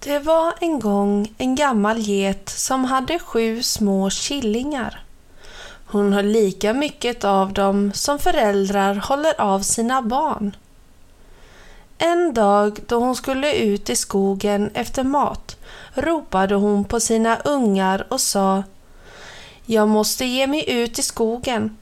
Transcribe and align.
Det 0.00 0.18
var 0.18 0.54
en 0.60 0.80
gång 0.80 1.34
en 1.38 1.54
gammal 1.54 1.98
get 1.98 2.48
som 2.48 2.84
hade 2.84 3.18
sju 3.18 3.62
små 3.62 4.10
killingar. 4.10 5.04
Hon 5.86 6.12
höll 6.12 6.26
lika 6.26 6.72
mycket 6.72 7.24
av 7.24 7.52
dem 7.52 7.92
som 7.94 8.18
föräldrar 8.18 8.94
håller 8.94 9.40
av 9.40 9.60
sina 9.60 10.02
barn. 10.02 10.56
En 11.98 12.34
dag 12.34 12.80
då 12.86 12.98
hon 12.98 13.16
skulle 13.16 13.54
ut 13.54 13.90
i 13.90 13.96
skogen 13.96 14.70
efter 14.74 15.04
mat 15.04 15.56
ropade 15.94 16.54
hon 16.54 16.84
på 16.84 17.00
sina 17.00 17.36
ungar 17.36 18.06
och 18.08 18.20
sa 18.20 18.62
Jag 19.66 19.88
måste 19.88 20.24
ge 20.24 20.46
mig 20.46 20.70
ut 20.70 20.98
i 20.98 21.02
skogen. 21.02 21.76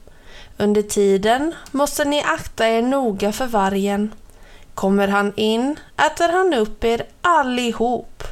Under 0.57 0.81
tiden 0.81 1.53
måste 1.71 2.05
ni 2.05 2.23
akta 2.23 2.67
er 2.67 2.81
noga 2.81 3.31
för 3.31 3.47
vargen. 3.47 4.11
Kommer 4.77 5.07
han 5.07 5.33
in 5.35 5.79
äter 5.97 6.29
han 6.29 6.53
upp 6.53 6.83
er 6.83 7.05
allihop. 7.21 8.23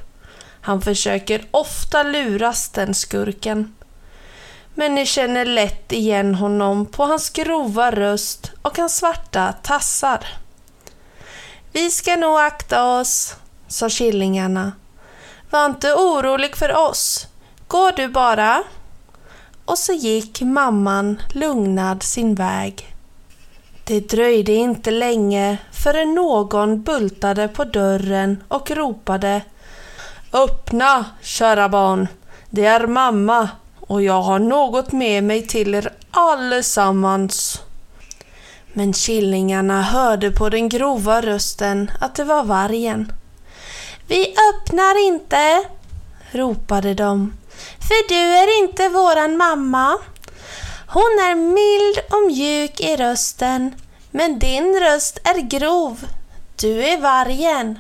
Han 0.62 0.82
försöker 0.82 1.48
ofta 1.52 2.04
luras 2.04 2.70
den 2.70 2.94
skurken. 2.94 3.76
Men 4.74 4.96
ni 4.96 5.06
känner 5.06 5.46
lätt 5.46 5.92
igen 5.92 6.36
honom 6.36 6.86
på 6.86 7.04
hans 7.04 7.30
grova 7.30 7.92
röst 7.92 8.52
och 8.62 8.78
hans 8.78 8.98
svarta 8.98 9.54
tassar. 9.54 10.28
Vi 11.72 11.92
ska 11.92 12.16
nog 12.16 12.40
akta 12.40 13.00
oss, 13.00 13.36
sa 13.68 13.90
killingarna. 13.90 14.72
Var 15.50 15.66
inte 15.66 15.94
orolig 15.94 16.56
för 16.56 16.76
oss. 16.90 17.28
Gå 17.68 17.92
du 17.92 18.08
bara. 18.08 18.64
Och 19.66 19.78
så 19.78 19.94
gick 19.94 20.42
mamman 20.42 21.22
lugnad 21.34 22.04
sin 22.04 22.36
väg. 22.36 22.95
Det 23.88 24.10
dröjde 24.10 24.52
inte 24.52 24.92
länge 24.92 25.58
förrän 25.72 26.16
någon 26.16 26.84
bultade 26.84 27.48
på 27.48 27.64
dörren 27.64 28.44
och 28.48 28.72
ropade 28.72 29.42
Öppna, 30.34 31.06
kära 31.22 31.70
barn. 31.70 32.08
Det 32.50 32.66
är 32.66 32.88
mamma 32.88 33.50
och 33.80 34.04
jag 34.04 34.22
har 34.22 34.40
något 34.40 34.92
med 34.92 35.24
mig 35.24 35.48
till 35.48 35.76
er 35.76 35.90
allesammans. 36.12 37.62
Men 38.74 38.94
killingarna 38.94 39.82
hörde 39.82 40.32
på 40.32 40.50
den 40.50 40.70
grova 40.70 41.22
rösten 41.22 41.92
att 42.00 42.16
det 42.16 42.24
var 42.24 42.44
vargen. 42.44 43.12
Vi 44.08 44.36
öppnar 44.50 45.08
inte, 45.08 45.64
ropade 46.32 46.94
de, 46.94 47.34
för 47.80 48.10
du 48.10 48.16
är 48.16 48.64
inte 48.64 48.90
våran 48.90 49.38
mamma. 49.38 49.98
Hon 50.96 51.04
är 51.04 51.36
mild 51.36 52.00
och 52.12 52.32
mjuk 52.32 52.80
i 52.80 52.96
rösten, 52.96 53.76
men 54.12 54.40
din 54.40 54.80
röst 54.80 55.20
är 55.24 55.42
grov. 55.42 56.06
Du 56.56 56.84
är 56.84 57.02
vargen. 57.02 57.80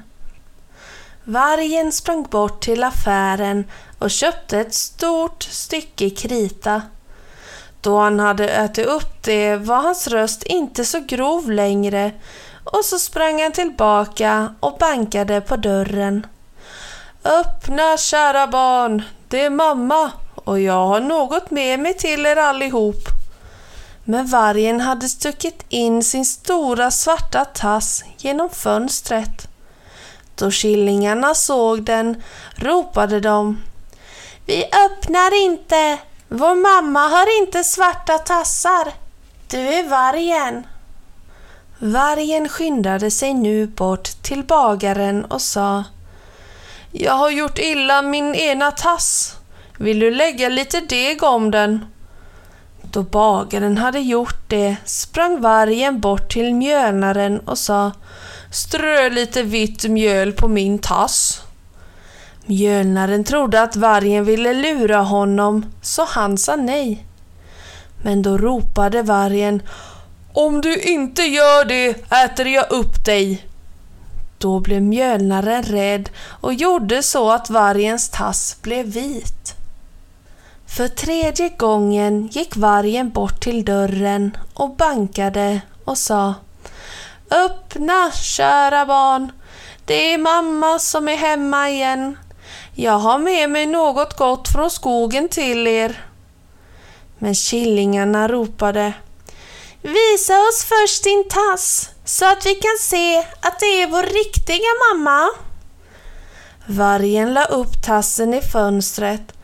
Vargen 1.23 1.91
sprang 1.91 2.23
bort 2.23 2.63
till 2.63 2.83
affären 2.83 3.71
och 3.99 4.11
köpte 4.11 4.59
ett 4.59 4.73
stort 4.73 5.43
stycke 5.43 6.09
krita. 6.09 6.81
Då 7.81 7.99
han 7.99 8.19
hade 8.19 8.49
ätit 8.49 8.86
upp 8.86 9.23
det 9.23 9.55
var 9.55 9.81
hans 9.81 10.08
röst 10.08 10.43
inte 10.43 10.86
så 10.86 10.99
grov 10.99 11.52
längre 11.52 12.11
och 12.64 12.86
så 12.86 12.99
sprang 12.99 13.42
han 13.42 13.52
tillbaka 13.52 14.55
och 14.59 14.77
bankade 14.77 15.42
på 15.42 15.55
dörren. 15.55 16.27
Öppna 17.23 17.97
kära 17.97 18.47
barn, 18.47 19.03
det 19.27 19.45
är 19.45 19.49
mamma 19.49 20.11
och 20.45 20.60
jag 20.60 20.88
har 20.88 21.00
något 21.00 21.52
med 21.52 21.80
mig 21.80 21.94
till 21.94 22.26
er 22.26 22.36
allihop. 22.36 23.08
Men 24.04 24.28
vargen 24.28 24.82
hade 24.82 25.10
stuckit 25.10 25.66
in 25.70 26.04
sin 26.04 26.26
stora 26.26 26.92
svarta 26.92 27.45
tass 27.45 28.04
genom 28.17 28.50
fönstret. 28.50 29.48
Då 30.36 30.52
killingarna 30.52 31.36
såg 31.36 31.83
den 31.83 32.23
ropade 32.56 33.20
de 33.20 33.61
Vi 34.45 34.64
öppnar 34.86 35.44
inte! 35.45 35.98
Vår 36.28 36.56
mamma 36.56 37.00
har 37.00 37.42
inte 37.42 37.64
svarta 37.64 38.17
tassar. 38.17 38.94
Du 39.50 39.58
är 39.58 39.89
vargen. 39.89 40.67
Vargen 41.80 42.50
skyndade 42.50 43.12
sig 43.12 43.33
nu 43.33 43.67
bort 43.67 44.23
till 44.23 44.44
bagaren 44.44 45.26
och 45.26 45.42
sa 45.42 45.83
Jag 46.92 47.14
har 47.14 47.30
gjort 47.30 47.60
illa 47.60 48.02
min 48.02 48.36
ena 48.36 48.72
tass. 48.72 49.36
Vill 49.77 49.99
du 49.99 50.11
lägga 50.11 50.49
lite 50.49 50.80
deg 50.80 51.23
om 51.23 51.52
den? 51.52 51.86
Då 52.81 53.03
bagaren 53.03 53.77
hade 53.77 53.99
gjort 53.99 54.49
det 54.49 54.75
sprang 54.86 55.41
vargen 55.41 55.99
bort 55.99 56.31
till 56.33 56.55
mjölnaren 56.55 57.39
och 57.39 57.58
sa 57.58 57.91
Strö 58.52 59.09
lite 59.09 59.43
vitt 59.43 59.83
mjöl 59.89 60.31
på 60.31 60.47
min 60.47 60.80
tass. 60.80 61.41
Mjölnaren 62.45 63.23
trodde 63.23 63.61
att 63.61 63.75
vargen 63.75 64.25
ville 64.25 64.53
lura 64.53 65.02
honom, 65.02 65.65
så 65.81 66.05
han 66.05 66.37
sa 66.37 66.55
nej. 66.55 67.05
Men 68.03 68.21
då 68.21 68.37
ropade 68.37 69.02
vargen 69.02 69.61
Om 70.33 70.61
du 70.61 70.81
inte 70.81 71.21
gör 71.21 71.65
det 71.65 72.11
äter 72.11 72.47
jag 72.47 72.71
upp 72.71 73.05
dig. 73.05 73.45
Då 74.37 74.59
blev 74.59 74.81
mjölnaren 74.81 75.64
rädd 75.64 76.09
och 76.41 76.53
gjorde 76.53 77.03
så 77.03 77.31
att 77.31 77.49
vargens 77.49 78.09
tass 78.09 78.58
blev 78.61 78.85
vit. 78.85 79.55
För 80.75 80.87
tredje 80.87 81.49
gången 81.49 82.27
gick 82.27 82.55
vargen 82.55 83.09
bort 83.09 83.43
till 83.43 83.65
dörren 83.65 84.37
och 84.53 84.75
bankade 84.75 85.61
och 85.86 85.97
sa 85.97 86.33
Öppna, 87.31 88.11
kära 88.11 88.85
barn. 88.85 89.31
Det 89.85 90.14
är 90.14 90.17
mamma 90.17 90.80
som 90.80 91.08
är 91.08 91.15
hemma 91.15 91.69
igen. 91.69 92.17
Jag 92.73 92.99
har 92.99 93.19
med 93.19 93.49
mig 93.49 93.65
något 93.65 94.17
gott 94.17 94.47
från 94.47 94.71
skogen 94.71 95.30
till 95.30 95.67
er. 95.67 96.05
Men 97.17 97.35
killingarna 97.35 98.27
ropade 98.27 98.93
Visa 99.81 100.33
oss 100.33 100.65
först 100.65 101.03
din 101.03 101.23
tass 101.30 101.89
så 102.05 102.25
att 102.31 102.45
vi 102.45 102.55
kan 102.55 102.77
se 102.80 103.17
att 103.17 103.59
det 103.59 103.81
är 103.81 103.87
vår 103.87 104.03
riktiga 104.03 104.93
mamma. 104.93 105.30
Vargen 106.65 107.33
la 107.33 107.45
upp 107.45 107.81
tassen 107.85 108.33
i 108.33 108.41
fönstret 108.41 109.34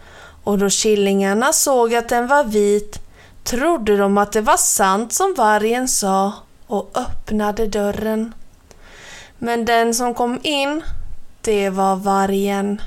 och 0.43 0.57
då 0.57 0.69
killingarna 0.69 1.53
såg 1.53 1.95
att 1.95 2.09
den 2.09 2.27
var 2.27 2.43
vit 2.43 2.99
trodde 3.43 3.97
de 3.97 4.17
att 4.17 4.31
det 4.31 4.41
var 4.41 4.57
sant 4.57 5.13
som 5.13 5.33
vargen 5.37 5.87
sa 5.87 6.33
och 6.67 6.91
öppnade 6.93 7.67
dörren. 7.67 8.33
Men 9.37 9.65
den 9.65 9.93
som 9.93 10.13
kom 10.13 10.39
in, 10.43 10.81
det 11.41 11.69
var 11.69 11.95
vargen. 11.95 12.81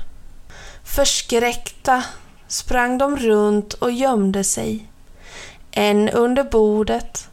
Förskräckta 0.83 2.03
sprang 2.47 2.97
de 2.97 3.17
runt 3.17 3.73
och 3.73 3.91
gömde 3.91 4.43
sig. 4.43 4.87
En 5.71 6.09
under 6.09 6.43
bordet, 6.43 7.27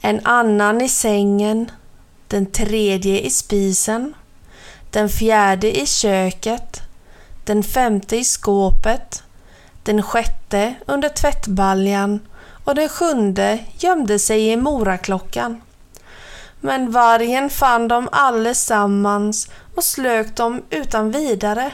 en 0.00 0.26
annan 0.26 0.80
i 0.80 0.88
sängen, 0.88 1.70
den 2.28 2.46
tredje 2.46 3.20
i 3.20 3.30
spisen, 3.30 4.14
den 4.90 5.08
fjärde 5.08 5.80
i 5.80 5.86
köket, 5.86 6.80
den 7.44 7.62
femte 7.62 8.16
i 8.16 8.24
skåpet, 8.24 9.22
den 9.82 10.02
sjätte 10.02 10.74
under 10.86 11.08
tvättbaljan 11.08 12.20
och 12.64 12.74
den 12.74 12.88
sjunde 12.88 13.58
gömde 13.78 14.18
sig 14.18 14.48
i 14.48 14.56
moraklockan. 14.56 15.60
Men 16.60 16.90
vargen 16.90 17.50
fann 17.50 17.88
dem 17.88 18.08
allesammans 18.12 19.50
och 19.74 19.84
slök 19.84 20.36
dem 20.36 20.62
utan 20.70 21.10
vidare. 21.10 21.72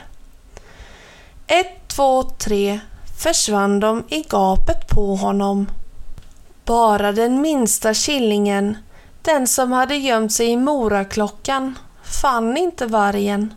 Ett, 1.47 1.89
två, 1.89 2.23
tre 2.23 2.81
försvann 3.19 3.81
de 3.81 4.05
i 4.09 4.23
gapet 4.23 4.89
på 4.89 5.17
honom. 5.17 5.67
Bara 6.65 7.13
den 7.13 7.41
minsta 7.41 7.95
killingen, 7.95 8.77
den 9.23 9.47
som 9.47 9.73
hade 9.73 9.97
gömt 9.97 10.33
sig 10.33 10.47
i 10.47 10.57
moraklockan, 10.57 11.79
fann 12.03 12.57
inte 12.57 12.87
vargen. 12.87 13.55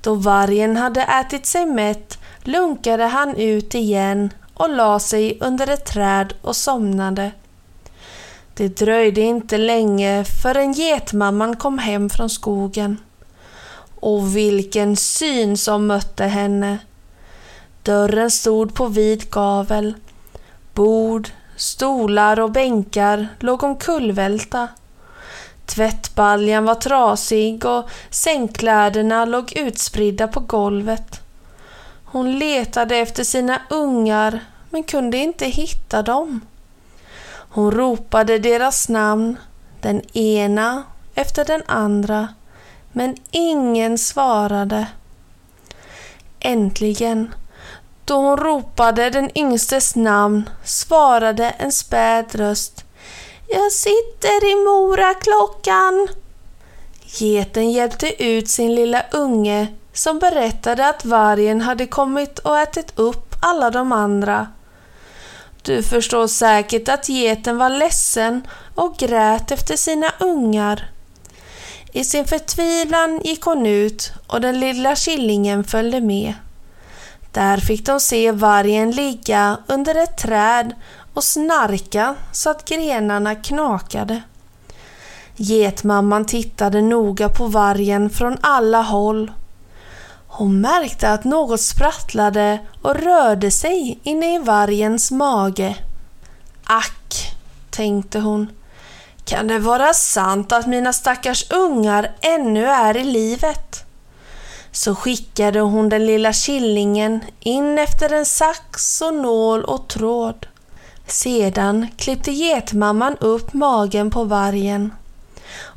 Då 0.00 0.14
vargen 0.14 0.76
hade 0.76 1.02
ätit 1.02 1.46
sig 1.46 1.66
mätt 1.66 2.17
lunkade 2.48 3.04
han 3.04 3.36
ut 3.36 3.74
igen 3.74 4.30
och 4.54 4.70
la 4.70 4.98
sig 4.98 5.38
under 5.40 5.70
ett 5.70 5.86
träd 5.86 6.34
och 6.42 6.56
somnade. 6.56 7.30
Det 8.54 8.68
dröjde 8.68 9.20
inte 9.20 9.58
länge 9.58 10.24
förrän 10.42 10.72
getmamman 10.72 11.56
kom 11.56 11.78
hem 11.78 12.10
från 12.10 12.30
skogen. 12.30 12.96
Och 14.00 14.36
vilken 14.36 14.96
syn 14.96 15.56
som 15.56 15.86
mötte 15.86 16.24
henne! 16.24 16.78
Dörren 17.82 18.30
stod 18.30 18.74
på 18.74 18.86
vid 18.86 19.30
gavel. 19.30 19.94
Bord, 20.74 21.28
stolar 21.56 22.40
och 22.40 22.50
bänkar 22.50 23.28
låg 23.40 23.62
omkullvälta. 23.62 24.68
Tvättbaljan 25.66 26.64
var 26.64 26.74
trasig 26.74 27.64
och 27.64 27.88
sängkläderna 28.10 29.24
låg 29.24 29.52
utspridda 29.56 30.28
på 30.28 30.40
golvet. 30.40 31.27
Hon 32.10 32.38
letade 32.38 32.96
efter 32.96 33.24
sina 33.24 33.62
ungar 33.70 34.40
men 34.70 34.82
kunde 34.82 35.16
inte 35.16 35.46
hitta 35.46 36.02
dem. 36.02 36.40
Hon 37.50 37.70
ropade 37.70 38.38
deras 38.38 38.88
namn, 38.88 39.36
den 39.80 40.16
ena 40.16 40.82
efter 41.14 41.44
den 41.44 41.62
andra, 41.66 42.28
men 42.92 43.16
ingen 43.30 43.98
svarade. 43.98 44.86
Äntligen, 46.40 47.34
då 48.04 48.14
hon 48.14 48.36
ropade 48.36 49.10
den 49.10 49.38
yngstes 49.38 49.96
namn, 49.96 50.50
svarade 50.64 51.50
en 51.50 51.72
späd 51.72 52.34
röst. 52.34 52.84
Jag 53.48 53.72
sitter 53.72 54.52
i 54.52 54.54
Moraklockan. 54.54 56.08
Geten 57.04 57.72
hjälpte 57.72 58.24
ut 58.24 58.48
sin 58.48 58.74
lilla 58.74 59.04
unge 59.10 59.77
som 59.98 60.18
berättade 60.18 60.88
att 60.88 61.04
vargen 61.04 61.60
hade 61.60 61.86
kommit 61.86 62.38
och 62.38 62.58
ätit 62.58 62.98
upp 62.98 63.34
alla 63.40 63.70
de 63.70 63.92
andra. 63.92 64.46
Du 65.62 65.82
förstår 65.82 66.26
säkert 66.26 66.88
att 66.88 67.08
geten 67.08 67.58
var 67.58 67.70
ledsen 67.70 68.46
och 68.74 68.96
grät 68.96 69.50
efter 69.50 69.76
sina 69.76 70.06
ungar. 70.20 70.90
I 71.92 72.04
sin 72.04 72.24
förtvivlan 72.24 73.20
gick 73.24 73.42
hon 73.42 73.66
ut 73.66 74.12
och 74.26 74.40
den 74.40 74.60
lilla 74.60 74.94
killingen 74.94 75.64
följde 75.64 76.00
med. 76.00 76.34
Där 77.32 77.56
fick 77.56 77.86
de 77.86 78.00
se 78.00 78.32
vargen 78.32 78.90
ligga 78.90 79.56
under 79.66 79.94
ett 79.94 80.18
träd 80.18 80.74
och 81.14 81.24
snarka 81.24 82.14
så 82.32 82.50
att 82.50 82.68
grenarna 82.68 83.34
knakade. 83.34 84.22
Getmamman 85.36 86.24
tittade 86.24 86.82
noga 86.82 87.28
på 87.28 87.46
vargen 87.46 88.10
från 88.10 88.36
alla 88.40 88.82
håll. 88.82 89.32
Hon 90.38 90.60
märkte 90.60 91.10
att 91.12 91.24
något 91.24 91.60
sprattlade 91.60 92.58
och 92.82 92.94
rörde 92.94 93.50
sig 93.50 93.98
inne 94.02 94.34
i 94.34 94.38
vargens 94.38 95.10
mage. 95.10 95.76
Ack, 96.64 97.36
tänkte 97.70 98.18
hon. 98.18 98.50
Kan 99.24 99.46
det 99.46 99.58
vara 99.58 99.94
sant 99.94 100.52
att 100.52 100.66
mina 100.66 100.92
stackars 100.92 101.50
ungar 101.50 102.16
ännu 102.20 102.66
är 102.66 102.96
i 102.96 103.04
livet? 103.04 103.84
Så 104.72 104.94
skickade 104.94 105.60
hon 105.60 105.88
den 105.88 106.06
lilla 106.06 106.32
killingen 106.32 107.20
in 107.40 107.78
efter 107.78 108.12
en 108.12 108.26
sax 108.26 109.02
och 109.02 109.14
nål 109.14 109.64
och 109.64 109.88
tråd. 109.88 110.46
Sedan 111.06 111.86
klippte 111.96 112.30
getmamman 112.30 113.16
upp 113.20 113.52
magen 113.52 114.10
på 114.10 114.24
vargen 114.24 114.94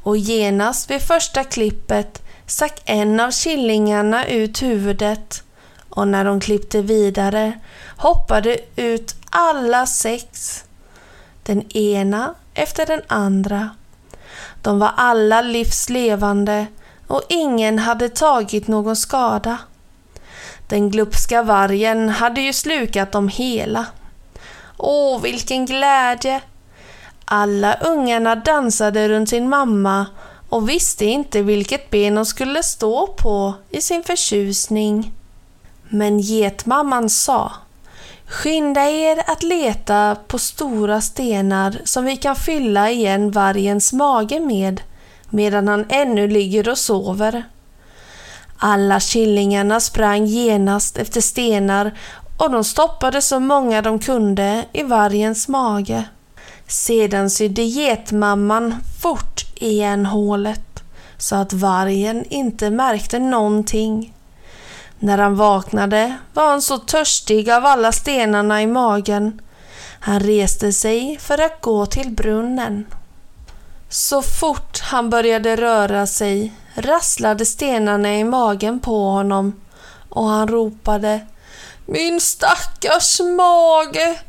och 0.04 0.18
genast 0.18 0.92
vid 0.92 1.02
första 1.02 1.44
klippet 1.44 2.21
stack 2.52 2.82
en 2.86 3.20
av 3.20 3.32
killingarna 3.32 4.26
ut 4.26 4.62
huvudet 4.62 5.44
och 5.90 6.08
när 6.08 6.26
de 6.26 6.40
klippte 6.40 6.82
vidare 6.82 7.60
hoppade 7.98 8.58
ut 8.76 9.16
alla 9.30 9.86
sex. 9.86 10.64
Den 11.44 11.78
ena 11.78 12.36
efter 12.54 12.86
den 12.86 13.02
andra. 13.08 13.70
De 14.62 14.80
var 14.80 14.92
alla 14.98 15.42
livslevande 15.42 16.68
och 17.08 17.22
ingen 17.30 17.80
hade 17.80 18.10
tagit 18.10 18.68
någon 18.68 18.96
skada. 18.96 19.58
Den 20.68 20.90
glupska 20.90 21.44
vargen 21.44 22.10
hade 22.10 22.42
ju 22.42 22.54
slukat 22.54 23.12
dem 23.12 23.28
hela. 23.28 23.86
Åh, 24.78 25.22
vilken 25.22 25.66
glädje! 25.66 26.42
Alla 27.26 27.74
ungarna 27.74 28.36
dansade 28.36 29.10
runt 29.10 29.30
sin 29.30 29.50
mamma 29.50 30.06
och 30.52 30.70
visste 30.70 31.06
inte 31.06 31.42
vilket 31.42 31.90
ben 31.90 32.18
hon 32.18 32.26
skulle 32.26 32.64
stå 32.64 33.08
på 33.08 33.54
i 33.70 33.82
sin 33.82 34.04
förtjusning. 34.04 35.12
Men 35.90 36.20
getmamman 36.20 37.10
sa 37.10 37.52
Skynda 38.26 38.90
er 38.90 39.24
att 39.28 39.44
leta 39.44 40.18
på 40.28 40.40
stora 40.40 41.02
stenar 41.02 41.82
som 41.84 42.06
vi 42.06 42.18
kan 42.18 42.36
fylla 42.36 42.92
igen 42.92 43.32
vargens 43.32 43.94
mage 43.94 44.40
med 44.40 44.82
medan 45.30 45.68
han 45.68 45.86
ännu 45.90 46.28
ligger 46.28 46.70
och 46.70 46.78
sover. 46.78 47.44
Alla 48.58 49.00
killingarna 49.00 49.80
sprang 49.80 50.26
genast 50.26 50.98
efter 50.98 51.22
stenar 51.22 51.98
och 52.38 52.52
de 52.52 52.64
stoppade 52.64 53.22
så 53.22 53.40
många 53.40 53.82
de 53.82 54.00
kunde 54.00 54.66
i 54.74 54.84
vargens 54.84 55.48
mage. 55.48 56.04
Sedan 56.68 57.30
sydde 57.30 57.62
getmamman 57.62 58.76
fort 59.02 59.51
igen 59.62 60.06
hålet 60.06 60.84
så 61.18 61.36
att 61.36 61.54
vargen 61.54 62.26
inte 62.30 62.70
märkte 62.70 63.20
någonting. 63.20 64.14
När 65.00 65.18
han 65.18 65.36
vaknade 65.36 66.18
var 66.34 66.50
han 66.50 66.62
så 66.62 66.78
törstig 66.78 67.50
av 67.50 67.66
alla 67.66 67.92
stenarna 67.92 68.62
i 68.62 68.68
magen. 68.68 69.42
Han 70.00 70.20
reste 70.20 70.74
sig 70.74 71.18
för 71.22 71.42
att 71.42 71.62
gå 71.62 71.86
till 71.86 72.12
brunnen. 72.12 72.86
Så 73.90 74.22
fort 74.22 74.80
han 74.82 75.10
började 75.10 75.56
röra 75.56 76.08
sig 76.08 76.54
rasslade 76.76 77.46
stenarna 77.46 78.16
i 78.16 78.24
magen 78.24 78.80
på 78.80 79.10
honom 79.10 79.62
och 80.10 80.26
han 80.26 80.48
ropade 80.48 81.28
Min 81.86 82.22
stackars 82.22 83.20
mage! 83.20 84.20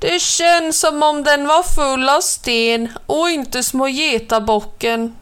Det 0.00 0.22
känns 0.22 0.80
som 0.80 1.02
om 1.02 1.22
den 1.22 1.46
var 1.46 1.62
full 1.62 2.08
av 2.08 2.20
sten 2.20 2.88
och 3.06 3.30
inte 3.30 3.62
små 3.62 3.86
getabocken. 3.86 5.16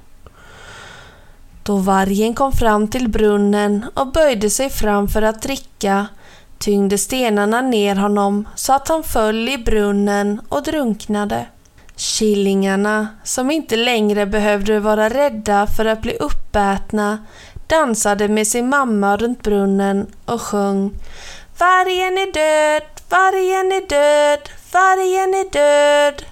Då 1.63 1.77
vargen 1.77 2.35
kom 2.35 2.53
fram 2.53 2.89
till 2.89 3.09
brunnen 3.09 3.87
och 3.95 4.13
böjde 4.13 4.51
sig 4.51 4.71
fram 4.71 5.09
för 5.09 5.23
att 5.23 5.43
dricka 5.43 6.07
tyngde 6.59 6.99
stenarna 6.99 7.61
ner 7.61 7.95
honom 7.95 8.49
så 8.55 8.73
att 8.73 8.89
han 8.89 9.03
föll 9.03 9.49
i 9.49 9.59
brunnen 9.59 10.41
och 10.49 10.63
drunknade. 10.63 11.47
Killingarna, 11.97 13.09
som 13.25 13.51
inte 13.51 13.77
längre 13.77 14.27
behövde 14.27 14.81
vara 14.81 15.09
rädda 15.09 15.67
för 15.67 15.85
att 15.85 16.03
bli 16.03 16.17
uppätna, 16.17 17.27
dansade 17.67 18.29
med 18.29 18.47
sin 18.47 18.69
mamma 18.69 19.17
runt 19.17 19.43
brunnen 19.43 20.07
och 20.25 20.41
sjöng 20.41 20.91
Vargen 21.59 22.19
är 22.19 22.33
död, 22.33 22.83
vargen 23.09 23.73
är 23.73 23.89
död, 23.89 24.49
vargen 24.77 25.35
är 25.35 25.51
död. 25.51 26.25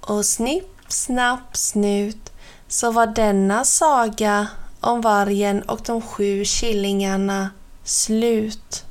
Och 0.00 0.26
snipp, 0.26 0.68
snapp, 0.88 1.56
snut 1.56 2.32
så 2.68 2.90
var 2.90 3.06
denna 3.06 3.64
saga 3.64 4.46
om 4.80 5.00
vargen 5.00 5.62
och 5.62 5.80
de 5.86 6.02
sju 6.02 6.44
killingarna 6.44 7.50
slut. 7.84 8.85